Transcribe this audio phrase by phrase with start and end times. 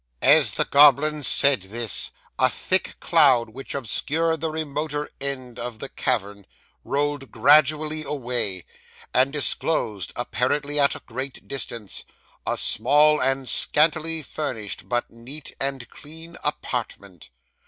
[0.23, 2.09] 'As the goblin said this,
[2.39, 6.47] a thick cloud which obscured the remoter end of the cavern
[6.83, 8.65] rolled gradually away,
[9.13, 12.03] and disclosed, apparently at a great distance,
[12.47, 17.29] a small and scantily furnished, but neat and clean apartment.